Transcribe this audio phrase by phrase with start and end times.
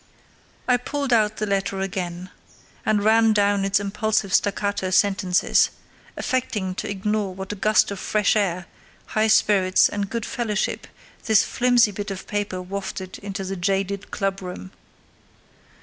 [0.67, 2.31] I pulled out the letter again,
[2.87, 5.69] and ran down its impulsive staccato sentences,
[6.17, 8.65] affecting to ignore what a gust of fresh air,
[9.13, 10.87] high spirits, and good fellowship
[11.25, 14.71] this flimsy bit of paper wafted into the jaded club room.